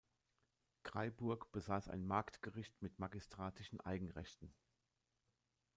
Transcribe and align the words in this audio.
Kraiburg 0.81 1.51
besaß 1.51 1.87
ein 1.89 2.03
Marktgericht 2.07 2.81
mit 2.81 2.97
magistratischen 2.97 3.79
Eigenrechten. 3.81 4.51